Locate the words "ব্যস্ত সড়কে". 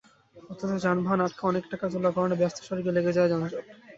2.41-2.91